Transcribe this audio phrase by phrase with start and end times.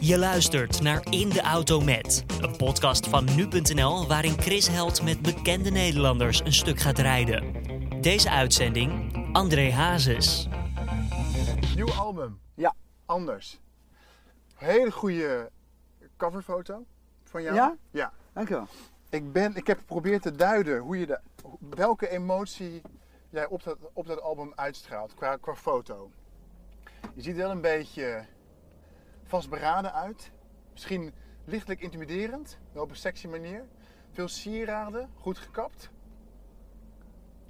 [0.00, 5.22] Je luistert naar In de Auto Met, een podcast van nu.nl waarin Chris Held met
[5.22, 7.52] bekende Nederlanders een stuk gaat rijden.
[8.00, 10.48] Deze uitzending André Hazes.
[11.74, 12.40] Nieuw album.
[12.54, 12.74] Ja.
[13.04, 13.60] Anders.
[14.54, 15.50] Hele goede
[16.16, 16.84] coverfoto
[17.24, 17.54] van jou.
[17.54, 17.76] Ja?
[17.90, 18.12] Ja.
[18.32, 18.66] Dankjewel.
[19.10, 21.18] Ik, ben, ik heb geprobeerd te duiden hoe je de,
[21.58, 22.82] welke emotie
[23.30, 26.10] jij op dat, op dat album uitstraalt qua, qua foto.
[27.14, 28.24] Je ziet wel een beetje
[29.26, 30.30] vastberaden uit.
[30.72, 31.12] Misschien
[31.44, 33.64] lichtelijk intimiderend, wel op een sexy manier.
[34.10, 35.90] Veel sieraden, goed gekapt.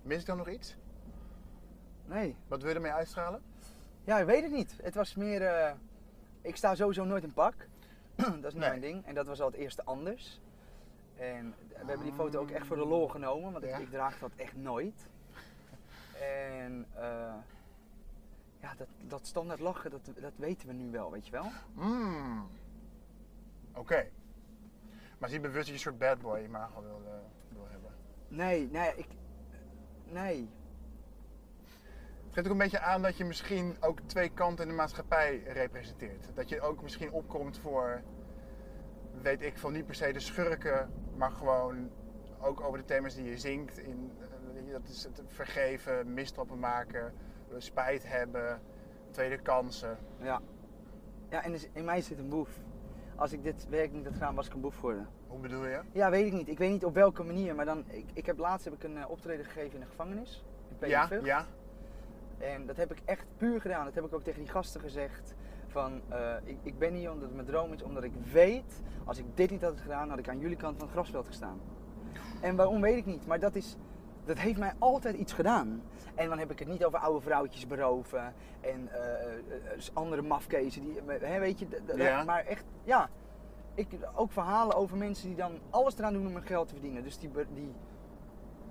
[0.02, 0.76] Mis ik dan nog iets?
[2.04, 2.36] Nee.
[2.48, 3.42] Wat wil je ermee uitstralen?
[4.04, 4.76] Ja, ik weet het niet.
[4.82, 5.42] Het was meer...
[5.42, 5.72] eh,
[6.42, 7.54] ik sta sowieso nooit in pak.
[8.14, 8.68] dat is niet Nee.
[8.68, 9.06] mijn ding.
[9.06, 10.40] En dat was al het eerste anders.
[11.16, 13.52] En we hebben die foto ook echt voor de lol genomen.
[13.52, 13.76] Want Ja.
[13.76, 15.06] ik draag dat echt nooit.
[16.20, 16.86] En...
[16.94, 17.34] eh,
[18.66, 21.50] ja, dat, dat standaard lachen, dat, dat weten we nu wel, weet je wel?
[21.72, 22.48] Mm.
[23.74, 24.08] Oké.
[25.18, 27.12] Maar zie bewust dat je een soort bad boy imago wil, eh,
[27.48, 27.90] wil hebben.
[28.28, 29.06] Nee, nee, ik...
[30.04, 30.50] Nee.
[32.24, 35.42] Het geeft ook een beetje aan dat je misschien ook twee kanten in de maatschappij
[35.42, 36.30] representeert.
[36.34, 38.02] Dat je ook misschien opkomt voor,
[39.22, 41.90] weet ik veel, niet per se de schurken, maar gewoon
[42.40, 43.78] ook over de thema's die je zingt.
[43.78, 47.14] In, eh, dat is het vergeven, misstappen maken,
[47.62, 48.60] spijt hebben,
[49.10, 49.98] tweede kansen.
[50.20, 50.40] Ja.
[51.30, 52.50] Ja, en dus in mij zit een boef.
[53.16, 55.08] Als ik dit werk niet had gedaan, was ik een boef geworden.
[55.26, 55.80] Hoe bedoel je?
[55.92, 56.48] Ja, weet ik niet.
[56.48, 58.96] Ik weet niet op welke manier, maar dan, ik, ik heb laatst heb ik een
[58.96, 60.44] eh, optreden gegeven in de gevangenis.
[60.78, 61.46] In Ja, ja.
[62.38, 63.84] En dat heb ik echt puur gedaan.
[63.84, 65.34] Dat heb ik ook tegen die gasten gezegd.
[65.66, 69.18] Van, eh, ik, ik ben hier omdat het mijn droom is, omdat ik weet, als
[69.18, 71.60] ik dit niet had gedaan, had ik aan jullie kant van het grasveld gestaan.
[72.40, 73.76] En waarom weet ik niet, maar dat, is,
[74.26, 75.82] dat heeft mij altijd iets gedaan.
[76.14, 79.36] En dan heb ik het niet over oude vrouwtjes beroven en eh, eh,
[79.72, 82.24] eh, andere mafkezen, die, hè, weet je, Ja.
[82.24, 83.08] maar echt, ja.
[83.74, 87.02] Ik, ook verhalen over mensen die dan alles eraan doen om hun geld te verdienen.
[87.02, 87.72] Dus die, die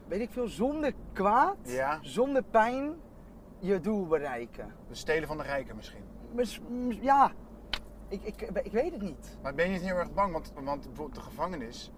[0.08, 2.00] weet ik veel, zonder kwaad, Ja.
[2.02, 2.94] zonder pijn,
[3.60, 4.74] je doel bereiken.
[4.88, 6.04] De stelen van de rijken misschien.
[6.32, 7.32] Mis- mis- ja,
[8.08, 9.38] ik, ik, ik weet het niet.
[9.42, 10.32] Maar ben je niet heel erg bang?
[10.34, 11.92] Want, want bijvoorbeeld de gevangenis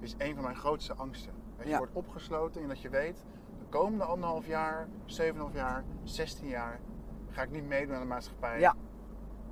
[0.00, 1.32] is een van mijn grootste angsten.
[1.56, 1.78] Dat je Ja.
[1.78, 3.24] wordt opgesloten en dat je weet,
[3.58, 6.80] de komende anderhalf jaar, 7,5 jaar, 16 jaar,
[7.30, 8.60] ga ik niet meedoen aan de maatschappij.
[8.60, 8.74] Ja,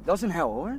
[0.03, 0.79] dat is een hel hoor.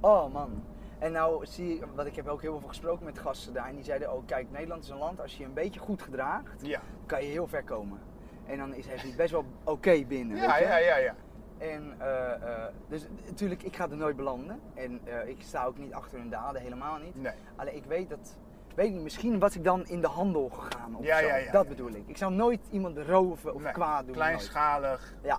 [0.00, 0.62] Oh man.
[0.98, 3.66] En nou zie je, want ik heb ook heel veel gesproken met gasten daar.
[3.68, 6.02] En die zeiden, oh kijk, Nederland is een land, als je je een beetje goed
[6.02, 7.98] gedraagt, Ja, kan je heel ver komen.
[8.46, 10.36] En dan is het best wel oké binnen.
[10.36, 10.64] ja, weet je?
[10.64, 10.96] ja, ja.
[10.96, 11.14] ja.
[11.58, 14.60] En eh, eh, dus natuurlijk, ik ga er nooit belanden.
[14.74, 17.14] En eh, ik sta ook niet achter hun daden, helemaal niet.
[17.22, 17.32] Nee.
[17.56, 18.36] Alleen ik weet dat,
[18.80, 21.26] weet niet, misschien was ik dan in de handel gegaan of Ja, zo.
[21.26, 22.02] ja, ja, dat bedoel ik.
[22.08, 24.06] Ik zou nooit iemand roven of Nee, kwaad doen.
[24.06, 24.16] nooit.
[24.16, 25.14] Kleinschalig.
[25.22, 25.38] Ja.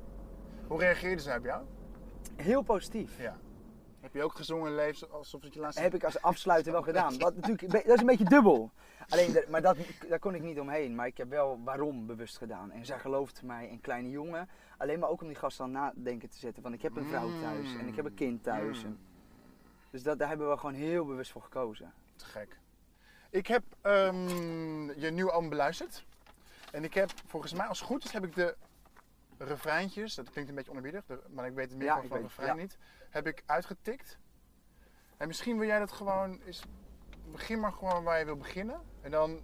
[0.68, 1.64] Hoe reageerden ze op jou?
[2.36, 3.18] Heel positief.
[3.20, 3.38] Ja.
[4.00, 5.82] Heb je ook gezongen leef alsof het je laatste...
[5.82, 7.18] Heb ik als afsluiter wel gedaan.
[7.20, 8.72] Wat natuurlijk, dat is een beetje dubbel.
[9.10, 9.78] Alleen, maar dat,
[10.10, 10.96] daar kon ik niet omheen.
[10.96, 12.72] Maar ik heb wel waarom bewust gedaan.
[12.72, 14.50] En zij geloofde mij, een kleine jongen.
[14.78, 16.64] Alleen maar ook om die gasten aan nadenken te zetten.
[16.64, 18.84] Van ik heb een vrouw thuis en ik heb een kind thuis.
[18.84, 19.00] En,
[19.90, 21.94] dus dat, daar hebben we gewoon heel bewust voor gekozen.
[22.16, 22.60] Te gek.
[23.32, 26.06] Ik heb ehm, je nieuwe album beluisterd.
[26.72, 28.56] En ik heb, volgens mij als het goed is, heb ik de
[29.38, 32.22] refreintjes, dat klinkt een beetje onerbiedig, de- maar ik weet het meer Ja, van weet-
[32.22, 32.62] refrein ja.
[32.62, 32.78] niet,
[33.10, 34.18] heb ik uitgetikt.
[35.18, 36.64] En misschien wil jij dat gewoon, is,
[37.32, 38.82] begin maar gewoon waar je wil beginnen.
[39.02, 39.40] En dan,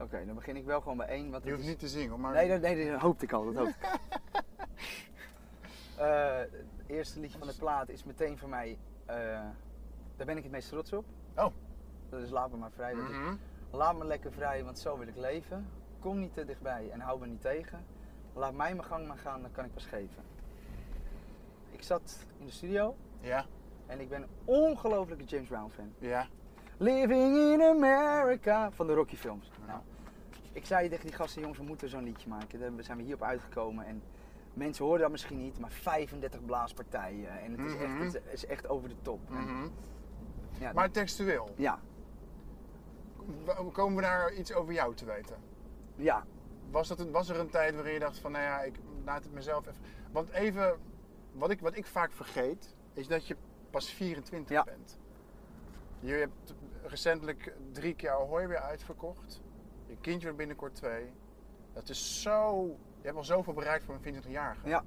[0.00, 1.30] Oké, dan begin ik wel gewoon bij één.
[1.30, 2.32] Want je hoeft is- niet te zingen, maar...
[2.32, 3.44] Nee, dat, nee, dat hoopte ik al.
[3.44, 3.98] Dat hoopte ik.
[5.96, 8.78] Eh, het eerste liedje van de plaat is meteen voor mij.
[9.06, 9.16] eh,
[10.16, 11.04] daar ben ik het meest trots op.
[11.36, 11.52] Oh.
[12.08, 12.94] Dat is Laat me maar vrij.
[12.94, 13.34] Mhm.
[13.70, 15.66] Laat me lekker vrij, want zo wil ik leven.
[16.00, 17.84] Kom niet te dichtbij en hou me niet tegen.
[18.34, 20.22] Laat mij mijn gang maar gaan, dan kan ik pas geven.
[21.70, 23.44] Ik zat in de studio Ja,
[23.86, 25.92] en ik ben een ongelofelijke James Brown fan.
[25.98, 26.26] ja.
[26.80, 29.50] Living in America van de Rocky films.
[29.66, 29.80] Nou,
[30.52, 32.60] ik zei tegen die gasten, jongens, we moeten zo'n liedje maken.
[32.60, 34.02] Daar zijn we hierop uitgekomen en
[34.54, 38.02] mensen horen dat misschien niet, maar 35 blaaspartijen en het is, Mhm.
[38.02, 39.28] echt, het is echt over de top.
[39.30, 39.68] Mhm.
[40.58, 41.78] ja, Maar textueel, ja,
[43.72, 45.36] komen we daar iets over jou te weten?
[45.96, 46.24] ja,
[46.70, 49.22] Was, dat een, was er een tijd waarin je dacht van, nou ja, ik laat
[49.24, 49.82] het mezelf even...
[50.12, 50.78] Want even,
[51.32, 53.36] wat ik, wat ik vaak vergeet, is dat je
[53.70, 54.64] pas 24 Ja.
[54.64, 54.98] bent.
[56.00, 59.40] Je hebt recentelijk drie keer Ahoy weer uitverkocht.
[59.86, 61.12] Je kindje wordt binnenkort twee.
[61.72, 62.66] Dat is zo...
[63.00, 64.68] Je hebt al zoveel bereikt voor een 24-jarige.
[64.68, 64.84] ja.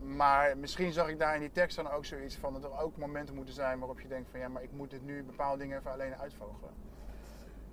[0.00, 2.52] Maar misschien zag ik daar in die tekst dan ook zoiets van...
[2.52, 4.40] dat er ook momenten moeten zijn waarop je denkt van...
[4.40, 6.70] ja, maar ik moet dit nu bepaalde dingen even alleen uitvogelen.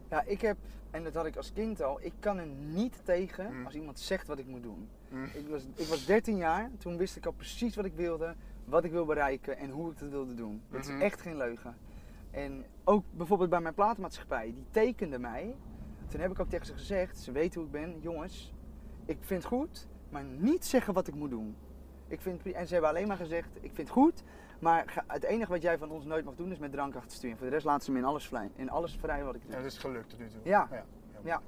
[0.09, 0.57] Ja, ik heb,
[0.91, 3.65] en dat had ik als kind al, ik kan er niet tegen Mm.
[3.65, 4.89] als iemand zegt wat ik moet doen.
[5.09, 5.23] Mm.
[5.23, 8.35] Ik was, ik was 13 jaar, toen wist ik al precies wat ik wilde,
[8.65, 10.61] wat ik wil bereiken en hoe ik het wilde doen.
[10.69, 11.77] Dat is echt geen leugen.
[12.31, 15.55] En ook bijvoorbeeld bij mijn platenmaatschappij, die tekende mij.
[16.07, 18.53] Toen heb ik ook tegen ze gezegd, ze weten hoe ik ben, jongens,
[19.05, 21.55] ik vind het goed, maar niet zeggen wat ik moet doen.
[22.13, 24.24] Ik vind, en ze hebben alleen maar gezegd, ik vind het goed,
[24.60, 27.38] maar het enige wat jij van ons nooit mag doen is met drank achter sturen.
[27.38, 29.51] Voor de rest laten ze me in alles vrij, in alles vrij wat ik doe.
[29.51, 30.39] Ja, dat is gelukt tot nu toe.
[30.44, 30.68] Ja.
[30.71, 30.86] ja.
[31.24, 31.42] Ja.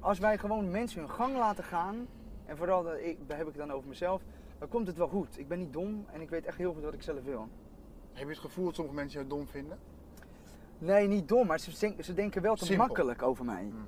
[0.00, 2.06] Als wij gewoon mensen hun gang laten gaan,
[2.46, 4.22] en vooral dat ik, daar heb ik het dan over mezelf,
[4.58, 5.38] dan komt het wel goed.
[5.38, 7.48] Ik ben niet dom en ik weet echt heel goed wat ik zelf wil.
[8.12, 9.78] Heb je het gevoel dat sommige mensen jou dom vinden?
[10.78, 12.86] Nee, niet dom, maar ze, denken- ze denken wel te Simpel.
[12.86, 13.62] makkelijk over mij.
[13.62, 13.86] Mm.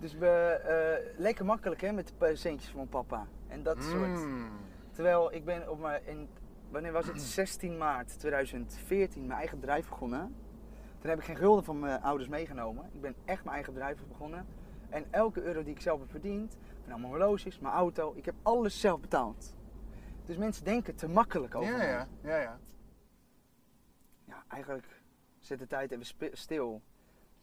[0.00, 3.26] Dus we, eh, lekker makkelijk hè, met de centjes van papa.
[3.48, 4.08] En dat soort.
[4.26, 4.48] Mm.
[4.92, 6.28] Terwijl ik ben op mijn, in,
[6.70, 7.20] wanneer was het?
[7.20, 10.34] 16 maart 2014 mijn eigen bedrijf begonnen.
[10.98, 12.90] Toen heb ik geen gulden van mijn ouders meegenomen.
[12.92, 14.46] Ik ben echt mijn eigen bedrijf begonnen.
[14.88, 16.56] En elke euro die ik zelf heb verdiend,
[16.86, 19.54] mijn horloges, mijn auto, ik heb alles zelf betaald.
[20.24, 21.88] Dus mensen denken te makkelijk over Ja, mij.
[21.88, 22.58] ja, ja, ja.
[24.24, 24.86] Ja, eigenlijk
[25.38, 26.82] zet de tijd even stil.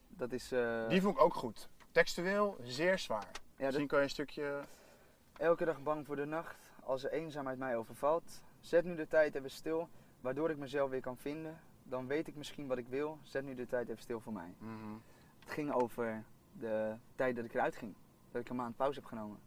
[0.08, 0.52] Dat is...
[0.52, 1.70] eh, Die vond ik ook goed.
[1.98, 3.28] Textueel zeer zwaar.
[3.56, 4.64] ja, Misschien kan je een stukje...
[5.38, 8.42] Elke dag bang voor de nacht, als de eenzaamheid mij overvalt.
[8.60, 9.90] Zet nu de tijd even stil,
[10.22, 11.60] waardoor ik mezelf weer kan vinden.
[11.84, 13.20] Dan weet ik misschien wat ik wil.
[13.24, 14.54] Zet nu de tijd even stil voor mij.
[14.58, 14.94] Mhm.
[15.40, 17.96] Het ging over de tijd dat ik eruit ging.
[18.32, 19.40] Dat ik een maand pauze heb genomen.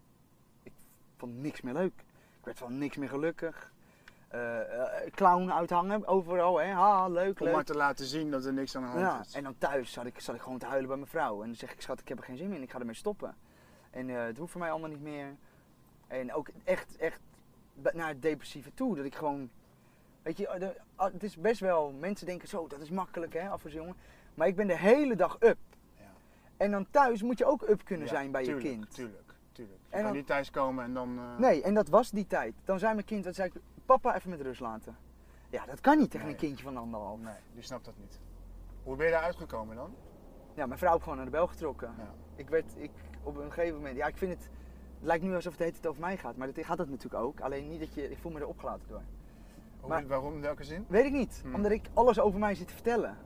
[0.63, 0.73] Ik
[1.17, 1.95] vond niks meer leuk.
[2.39, 3.73] Ik werd van niks meer gelukkig.
[4.31, 6.67] Eh, eh, clown uithangen overal, hè.
[6.73, 7.55] Ha, leuk, Om leuk.
[7.55, 9.35] maar te laten zien dat er niks aan de hand Ja, is.
[9.35, 11.41] en dan thuis zat ik, zat ik gewoon te huilen bij mijn vrouw.
[11.41, 12.95] En dan zeg ik, schat, ik heb er geen zin meer in, ik ga ermee
[12.95, 13.35] stoppen.
[13.91, 15.37] En eh, het hoeft voor mij allemaal niet meer.
[16.07, 17.21] En ook echt, echt
[17.93, 18.97] naar het depressieve toe.
[18.97, 19.51] Dat ik gewoon,
[20.23, 23.65] weet je, ah, het is best wel, mensen denken zo, dat is makkelijk hè, af
[23.65, 23.97] als jongen.
[24.35, 25.59] Maar ik ben de hele dag up.
[25.97, 26.05] Ja.
[26.57, 28.95] En dan thuis moet je ook up kunnen Ja, zijn bij tuurlijk, je kind.
[28.95, 29.79] Tuurlijk, tuurlijk.
[29.81, 31.19] Je En kan dan- niet thuiskomen en dan...
[31.39, 32.55] Nee, en dat was die tijd.
[32.65, 33.61] Dan zei mijn kind, dan zei ik,
[33.99, 34.97] papa even met rust laten.
[35.49, 36.35] Ja, dat kan niet tegen Nee.
[36.35, 37.21] een kindje van anderhalf.
[37.21, 38.21] Nee, die snapt dat niet.
[38.83, 39.95] Hoe ben je daar uitgekomen dan?
[40.55, 41.95] Ja, mijn vrouw heeft gewoon naar de bel getrokken.
[41.99, 42.15] Ja.
[42.35, 42.91] Ik werd, ik,
[43.23, 44.43] op een gegeven moment, ja, ik vind het,
[44.99, 47.23] het lijkt nu alsof het heet het over mij gaat, maar dat gaat het natuurlijk
[47.23, 47.41] ook.
[47.41, 49.03] Alleen niet dat je, ik voel me er opgelaten door.
[49.81, 50.85] Hoe, Maar- waarom, in welke zin?
[50.89, 51.55] Weet ik niet, Hmm.
[51.55, 53.17] omdat ik alles over mij zit te vertellen.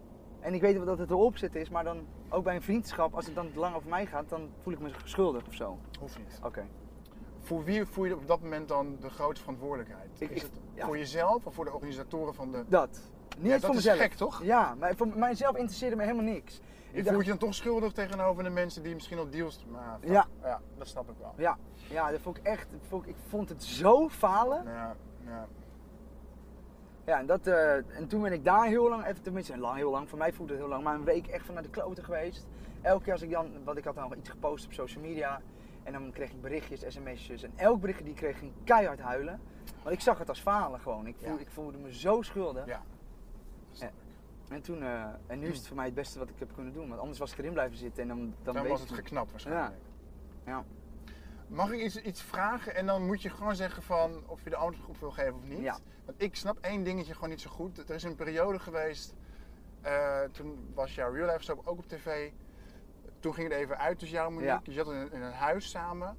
[0.41, 3.27] En ik weet dat het erop zit is, maar dan ook bij een vriendschap, als
[3.27, 5.79] het dan lang over mij gaat, dan voel ik me schuldig of zo.
[6.01, 6.41] Hoeft niet.
[6.45, 6.67] Oké.
[7.44, 10.11] Voor wie voel je op dat moment dan de grootste verantwoordelijkheid?
[10.19, 10.87] Ik- is het ja.
[10.87, 12.64] voor jezelf of voor de organisatoren van de...
[12.69, 12.88] Dat.
[13.38, 13.99] Niet Ja, eens dat voor is mezelf.
[13.99, 14.43] gek, toch?
[14.43, 16.55] Ja, maar voor mijzelf interesseerde me helemaal niks.
[16.56, 19.64] Je Ik voelt dacht- je dan toch schuldig tegenover de mensen die misschien al deals...
[19.70, 19.99] Maar.
[20.00, 20.26] Ja.
[20.43, 21.32] ja, dat snap ik wel.
[21.37, 21.58] Ja,
[21.88, 24.64] ja, dat vond ik echt, dat vond ik, ik vond het zo falen.
[24.64, 24.96] Ja,
[25.26, 25.46] ja.
[27.06, 29.91] Ja, en, dat, eh, en toen ben ik daar heel lang, even tenminste lang, heel
[29.91, 32.05] lang, voor mij voelde het heel lang, maar een week echt van naar de kloten
[32.05, 32.46] geweest.
[32.82, 35.41] Elke keer als ik dan, want ik had dan nog iets gepost op social media
[35.85, 39.41] en dan kreeg ik berichtjes, sms'jes en elk berichtje die ik kreeg ging keihard huilen.
[39.83, 41.39] Want ik zag het als falen gewoon, ik, voel, Ja.
[41.41, 42.67] ik voelde me zo schuldig.
[42.67, 42.83] ja.
[43.81, 43.91] Ik.
[44.49, 46.73] En, toen, eh, en nu is het voor mij het beste wat ik heb kunnen
[46.73, 49.31] doen, want anders was ik erin blijven zitten en dan, dan, Dan was het geknapt
[49.31, 49.75] waarschijnlijk.
[50.47, 50.65] Ja.
[51.47, 54.57] Mag ik iets, iets vragen en dan moet je gewoon zeggen van of je de
[54.57, 55.59] antwoord op wil geven of niet?
[55.61, 55.79] Ja.
[56.05, 57.89] Want ik snap één dingetje gewoon niet zo goed.
[57.89, 59.15] Er is een periode geweest,
[59.81, 62.31] eh, toen was jouw real life soap ook op tv.
[63.25, 64.71] Toen ging het even uit tussen jou en Monique.
[64.71, 66.17] Je zat in, in een huis samen.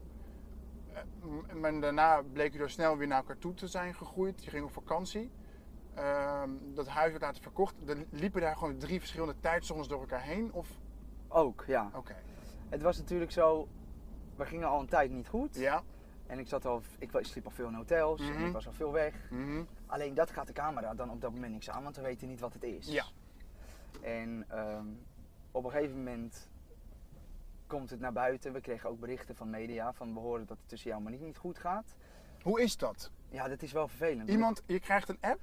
[0.93, 4.43] Eh, maar daarna bleek je door snel weer naar elkaar toe te zijn gegroeid.
[4.43, 5.31] Je ging op vakantie.
[5.93, 7.89] Ehm, dat huis werd later verkocht.
[7.89, 10.53] Er liepen daar gewoon drie verschillende tijdzones door elkaar heen?
[10.53, 10.69] Of,
[11.27, 11.89] Ook, ja.
[11.93, 12.15] oké.
[12.69, 13.67] Het was natuurlijk zo,
[14.35, 15.55] we gingen al een tijd niet goed.
[15.55, 15.83] Ja.
[16.27, 18.45] En ik, zat al, ik sliep al veel in hotels en Mhm.
[18.45, 19.29] ik was al veel weg.
[19.31, 19.63] Mhm.
[19.85, 22.39] Alleen dat gaat de camera dan op dat moment niks aan, want we weten niet
[22.39, 22.87] wat het is.
[22.87, 23.05] Ja.
[24.01, 24.87] En ehm,
[25.51, 26.49] op een gegeven moment
[27.67, 28.53] komt het naar buiten.
[28.53, 31.25] We kregen ook berichten van media van we horen dat het tussen jou en Monique
[31.27, 31.95] niet goed gaat.
[32.41, 33.11] Hoe is dat?
[33.29, 34.29] Ja, dat is wel vervelend.
[34.29, 35.39] Iemand, je krijgt een app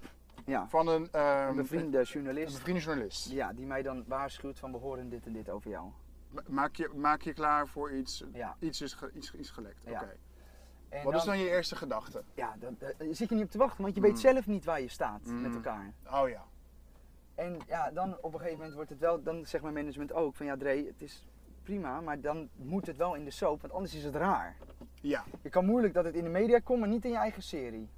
[0.46, 2.54] ja, van een, ehm, een bevriende een journalist.
[2.54, 3.30] bevriende journalist.
[3.30, 5.90] Ja, die mij dan waarschuwt van we horen dit en dit over jou.
[6.30, 8.56] Ma- Maak je, maak je klaar voor iets, Ja.
[8.58, 9.80] iets is, ge- iets, iets gelekt.
[9.84, 9.92] Ja.
[10.02, 10.16] Oké.
[10.88, 12.22] En Wat is dan je eerste gedachte?
[12.34, 14.16] Ja, dan, dan zit je niet op te wachten, want je weet Mm.
[14.18, 15.40] zelf niet waar je staat Mm.
[15.42, 15.92] met elkaar.
[16.10, 16.44] Oh ja.
[17.34, 20.34] En ja, dan op een gegeven moment wordt het wel, dan zegt mijn management ook
[20.34, 21.24] van ja Dre, het is
[21.62, 24.56] prima, maar dan moet het wel in de soap, want anders is het raar.
[25.00, 25.24] Ja.
[25.42, 27.88] Je kan moeilijk dat het in de media komt, maar niet in je eigen serie.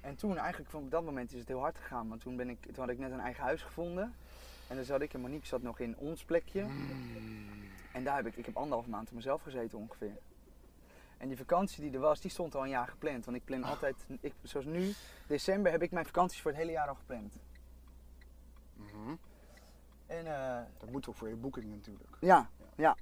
[0.00, 2.48] En toen eigenlijk van op dat moment is het heel hard gegaan, want toen, ben
[2.48, 4.14] ik, toen had ik net een eigen huis gevonden.
[4.68, 6.66] En dan zat ik en Monique zat nog in ons plekje.
[7.92, 10.16] En daar heb ik, ik heb anderhalf maand op mezelf gezeten ongeveer.
[11.16, 13.24] En die vakantie die er was, die stond al een jaar gepland.
[13.24, 14.92] Want ik plan altijd, ik, zoals nu,
[15.26, 17.34] december heb ik mijn vakanties voor het hele jaar al gepland.
[18.74, 19.14] Mhm.
[20.06, 22.16] En eh, Dat moet ook voor je boeking natuurlijk.
[22.20, 22.96] ja, ja,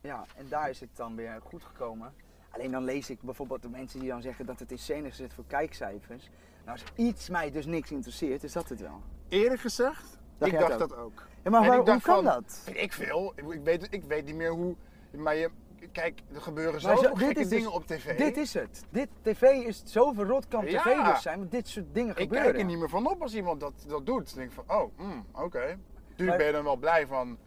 [0.00, 2.12] ja, en daar is het dan weer goed gekomen.
[2.50, 5.34] Alleen dan lees ik bijvoorbeeld de mensen die dan zeggen dat het in scène gezet
[5.34, 6.30] voor kijkcijfers.
[6.64, 9.02] Nou, als iets mij dus niks interesseert, is dat het wel.
[9.28, 11.22] Eerlijk gezegd, Dacht ik dacht dat ook.
[11.42, 12.62] Ja, maar En waar- ik dacht hoe kan van, dat?
[12.74, 13.32] Ik veel.
[13.36, 14.74] Ik, ik weet, ik weet niet meer hoe.
[15.16, 15.50] Maar je,
[15.92, 18.18] kijk, er gebeuren zoveel zo- dit gekke is dus- dingen op tv.
[18.18, 18.84] Dit is het.
[18.90, 20.82] Dit tv is zoveel rot kan Ja.
[20.82, 22.46] tv dus zijn, want dit soort dingen ik gebeuren.
[22.48, 24.26] kijk er niet meer van op als iemand dat, dat doet.
[24.28, 25.78] Dan denk ik van, oh, hmm, oké.
[26.16, 27.38] Tuurlijk Maar- ben je dan wel blij van.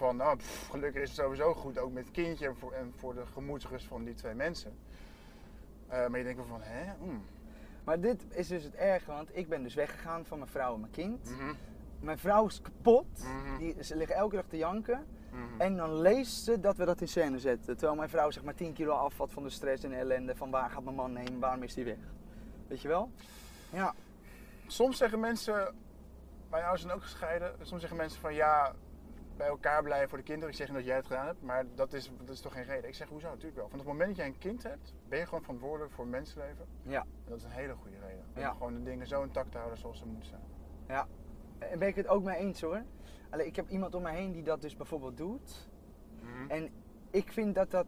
[0.00, 2.92] Van, nou, pff, gelukkig is het sowieso goed, ook met het kindje en voor, en
[2.96, 4.78] voor de gemoedsrust van die twee mensen.
[5.88, 6.92] Eh, maar je denkt wel van, hè?
[6.98, 7.24] Hmm.
[7.84, 10.80] Maar dit is dus het erge, want ik ben dus weggegaan van mijn vrouw en
[10.80, 11.30] mijn kind.
[11.30, 11.54] Mhm,
[12.00, 13.06] Mijn vrouw is kapot.
[13.24, 13.58] Mhm.
[13.58, 15.06] Die, ze liggen elke dag te janken.
[15.30, 15.60] mhm.
[15.60, 17.76] En dan leest ze dat we dat in scène zetten.
[17.76, 20.36] Terwijl mijn vrouw zeg maar 10 kilo afvat van de stress en ellende.
[20.36, 21.98] Van waar gaat mijn man heen, waarom is hij weg?
[22.68, 23.10] Weet je wel?
[23.72, 23.94] Ja.
[24.66, 25.74] Soms zeggen mensen,
[26.50, 27.54] mijn ouders zijn ook gescheiden.
[27.60, 28.74] Soms zeggen mensen van ja,
[29.40, 30.50] bij elkaar blijven voor de kinderen.
[30.50, 32.64] Ik zeg niet dat jij het gedaan hebt, maar dat is, dat is toch geen
[32.64, 32.88] reden.
[32.88, 33.68] Ik zeg hoezo, natuurlijk wel.
[33.68, 36.66] Van het moment dat jij een kind hebt, ben je gewoon verantwoordelijk voor mensenleven.
[36.82, 37.00] Ja.
[37.00, 38.24] En dat is een hele goede reden.
[38.34, 38.52] Om Ja.
[38.52, 40.42] gewoon de dingen zo intact te houden zoals ze moeten zijn.
[40.88, 41.06] Ja.
[41.58, 42.82] En ben ik het ook mee eens hoor.
[43.30, 45.68] Alleen ik heb iemand om me heen die dat dus bijvoorbeeld doet.
[46.48, 46.68] En
[47.10, 47.86] ik vind dat dat,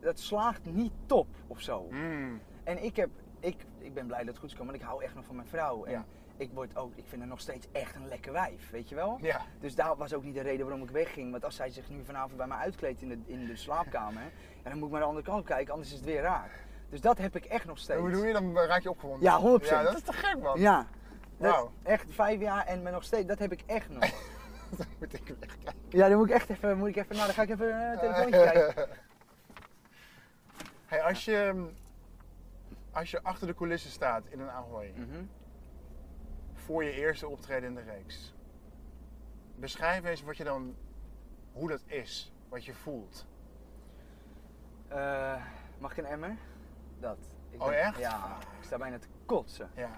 [0.00, 1.86] dat slaagt niet top of zo.
[1.90, 2.40] Mm.
[2.64, 5.02] En ik, heb, ik, ik ben blij dat het goed is gekomen, want ik hou
[5.04, 5.84] echt nog van mijn vrouw.
[5.84, 6.04] En Ja.
[6.36, 9.18] Ik, word ook, ik vind haar nog steeds echt een lekker wijf, weet je wel?
[9.20, 9.40] Ja.
[9.60, 11.30] Dus daar was ook niet de reden waarom ik wegging.
[11.30, 14.22] Want als zij zich nu vanavond bij mij uitkleedt in de, in de slaapkamer,
[14.64, 16.50] ja, dan moet ik maar de andere kant kijken, anders is het weer raar.
[16.88, 18.00] Dus dat heb ik echt nog steeds.
[18.00, 18.56] Hoe doe je dan?
[18.56, 19.22] Raak je opgewonden?
[19.22, 19.68] Ja, 100%.
[19.68, 20.60] Ja, dat is te gek man.
[20.60, 20.86] Ja.
[21.36, 21.70] Dat-.
[21.82, 24.04] Echt vijf jaar en me nog steeds, dat heb ik echt nog.
[24.76, 25.74] Dan moet ik wegkijken.
[25.88, 27.98] Ja, dan moet ik echt even, moet ik even, nou dan ga ik even een
[27.98, 28.88] telefoontje kijken.
[30.86, 31.66] Hey, als je,
[32.92, 34.92] als je achter de coulissen staat in een Ahoy.
[36.66, 38.34] Voor je eerste optreden in de reeks.
[39.56, 40.76] Beschrijf eens wat je dan,
[41.52, 43.26] hoe dat is, wat je voelt.
[44.88, 45.42] Eh,
[45.78, 46.36] mag ik een emmer?
[47.00, 47.18] Dat.
[47.50, 47.98] Ik Oh, echt?
[47.98, 49.70] Ja, ik sta bijna te kotsen.
[49.76, 49.90] Ja.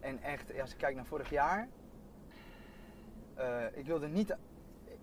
[0.00, 1.68] En echt, als ik kijk naar vorig jaar.
[3.34, 4.36] eh, ik wilde niet.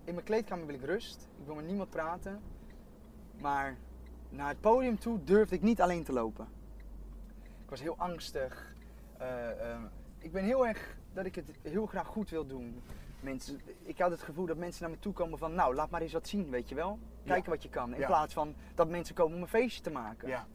[0.04, 1.28] In mijn kleedkamer wil ik rust.
[1.38, 2.40] Ik wil met niemand praten.
[3.40, 3.76] Maar
[4.28, 6.48] naar het podium toe durfde ik niet alleen te lopen.
[7.64, 8.74] Ik was heel angstig.
[9.18, 9.80] Eh, eh,
[10.18, 12.82] ik ben heel erg dat ik het heel graag goed wil doen.
[13.20, 16.00] Mensen, ik had het gevoel dat mensen naar me toe komen van, nou, laat maar
[16.00, 16.98] eens wat zien, weet je wel.
[17.24, 17.50] Kijken Ja.
[17.50, 17.92] wat je kan.
[17.94, 18.06] In Ja.
[18.06, 20.28] plaats van dat mensen komen om een feestje te maken.
[20.28, 20.46] Ja.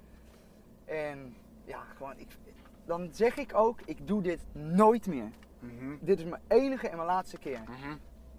[0.85, 1.35] En
[1.65, 2.27] ja, gewoon, ik,
[2.85, 5.29] dan zeg ik ook, ik doe dit nooit meer.
[5.59, 5.95] Mhm.
[6.01, 7.59] Dit is mijn enige en mijn laatste keer.
[7.59, 7.95] Mhm.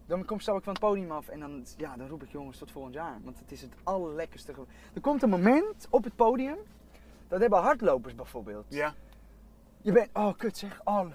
[0.07, 2.59] Dan kom, stap ik van het podium af en dan, ja, dan roep ik jongens
[2.59, 3.19] tot volgend jaar.
[3.23, 4.53] Want het is het allerlekkerste.
[4.95, 6.57] Er komt een moment op het podium,
[7.29, 8.65] dat hebben hardlopers bijvoorbeeld.
[8.69, 8.95] Ja,
[9.83, 11.07] Je bent, oh kut zeg, oh.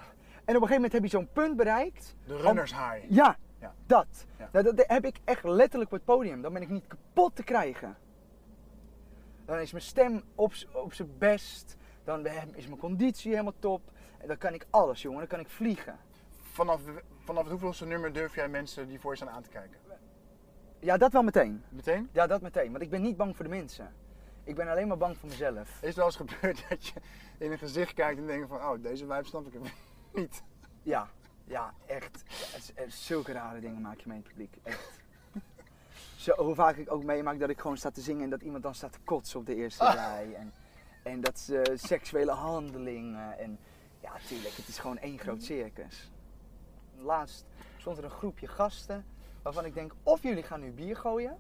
[0.45, 2.15] En op een gegeven moment heb je zo'n punt bereikt.
[2.25, 3.05] de runners high.
[3.09, 3.73] Ja, Ja.
[3.85, 4.25] dat.
[4.37, 4.49] Ja.
[4.51, 6.41] Nou, dat heb ik echt letterlijk op het podium.
[6.41, 7.97] Dan ben ik niet kapot te krijgen.
[9.45, 11.75] Dan is mijn stem op, op zijn best.
[12.03, 13.81] Dan is mijn conditie helemaal top.
[14.17, 15.19] En dan kan ik alles, jongen.
[15.19, 15.97] Dan kan ik vliegen.
[16.51, 16.81] Vanaf,
[17.23, 19.77] vanaf het hoeveelste nummer durf jij mensen die voor je staan aan te kijken?
[20.79, 21.63] Ja, dat wel meteen.
[21.69, 22.09] Meteen?
[22.11, 22.71] Ja, dat meteen.
[22.71, 23.93] Want ik ben niet bang voor de mensen.
[24.43, 25.69] Ik ben alleen maar bang voor mezelf.
[25.81, 26.93] Is het wel eens gebeurd dat je
[27.37, 29.61] in een gezicht kijkt en denkt van, oh, deze wijf snap ik hem
[30.15, 30.43] niet.
[30.83, 31.09] Ja,
[31.43, 32.23] ja, echt.
[32.75, 34.57] Ja, zulke rare dingen maak je mee in het publiek.
[34.63, 34.99] Echt.
[36.23, 38.63] Zo, hoe vaak ik ook meemaak dat ik gewoon sta te zingen en dat iemand
[38.63, 40.33] dan staat te kotsen op de eerste rij.
[40.33, 40.53] En,
[41.03, 43.37] en dat ze seksuele handelingen.
[43.39, 43.59] En
[44.01, 46.11] ja, tuurlijk, het is gewoon één groot circus.
[46.97, 47.45] Laatst
[47.77, 49.05] stond er een groepje gasten
[49.41, 51.37] waarvan ik denk, of jullie gaan nu bier gooien.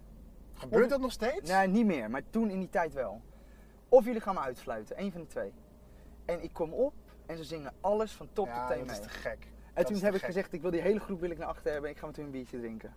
[0.53, 1.49] Gebeurt Of- dat nog steeds?
[1.51, 3.21] Nee, niet meer, maar toen in die tijd wel.
[3.89, 5.53] Of jullie gaan me uitsluiten, één van de twee.
[6.25, 6.93] En ik kom op
[7.25, 9.37] en ze zingen alles van top ja, tot teen dat is te gek.
[9.73, 10.25] En Dat toen heb ik gek.
[10.25, 12.15] gezegd, ik wil die hele groep wil ik naar achter hebben en ik ga met
[12.15, 12.93] hun een biertje drinken.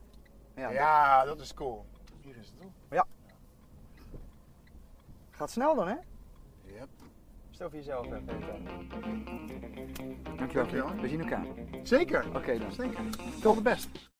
[0.56, 1.87] Ja, Ja, dat is cool.
[2.20, 2.70] Hier is het toch?
[2.88, 3.06] dat
[5.30, 5.94] gaat snel dan hè?
[6.64, 6.88] Yep.
[7.50, 8.26] Stel voor jezelf even.
[10.37, 10.66] Dankjewel.
[10.66, 10.94] Dankjewel.
[10.94, 11.47] We zien elkaar.
[11.82, 12.37] Zeker.
[12.37, 12.73] Oké dan.
[12.73, 13.00] Zeker.
[13.40, 14.11] Tot de best.